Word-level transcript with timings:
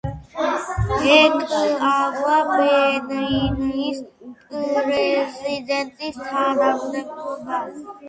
ეკავა 1.17 2.39
ბენინის 2.47 4.03
პრეზიდენტის 4.57 6.23
თანამდებობა. 6.35 7.67